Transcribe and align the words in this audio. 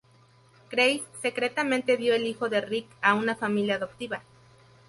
Grace 0.71 1.03
secretamente 1.21 1.95
dio 1.95 2.15
el 2.15 2.25
hijo 2.25 2.49
de 2.49 2.59
Rick 2.61 2.87
a 3.03 3.13
una 3.13 3.35
familia 3.35 3.75
adoptiva. 3.75 4.23